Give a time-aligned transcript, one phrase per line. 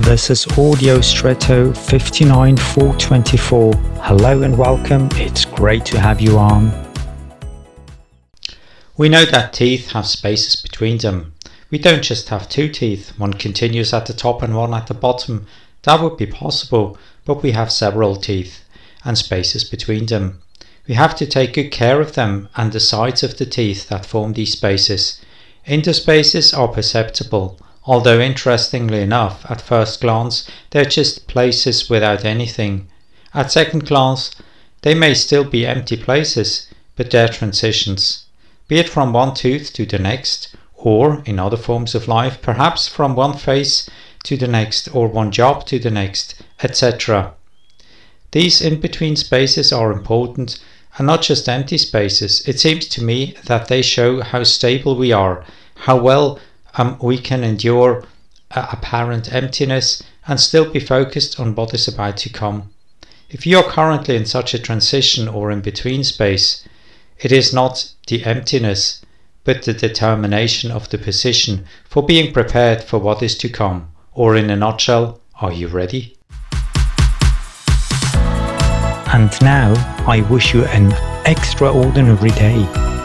[0.00, 3.74] This is Audio Stretto 59424.
[3.74, 5.10] Hello and welcome.
[5.12, 6.72] It's great to have you on.
[8.96, 11.34] We know that teeth have spaces between them.
[11.70, 14.94] We don't just have two teeth, one continuous at the top and one at the
[14.94, 15.46] bottom.
[15.82, 16.96] That would be possible,
[17.26, 18.64] but we have several teeth
[19.04, 20.40] and spaces between them.
[20.88, 24.06] We have to take good care of them and the sides of the teeth that
[24.06, 25.20] form these spaces.
[25.66, 32.88] Interspaces are perceptible, although interestingly enough, at first glance, they're just places without anything.
[33.32, 34.30] At second glance,
[34.82, 38.24] they may still be empty places, but they're transitions.
[38.68, 42.88] Be it from one tooth to the next, or in other forms of life, perhaps
[42.88, 43.88] from one face
[44.24, 47.34] to the next, or one job to the next, etc.
[48.32, 50.58] These in between spaces are important
[50.98, 52.46] and not just empty spaces.
[52.46, 55.44] It seems to me that they show how stable we are,
[55.74, 56.38] how well
[56.74, 58.04] um, we can endure
[58.50, 62.70] apparent emptiness and still be focused on what is about to come.
[63.28, 66.66] If you are currently in such a transition or in between space,
[67.20, 69.02] it is not the emptiness,
[69.44, 73.92] but the determination of the position for being prepared for what is to come.
[74.12, 76.16] Or in a nutshell, are you ready?
[79.12, 79.74] And now
[80.06, 80.92] I wish you an
[81.26, 82.99] extraordinary day.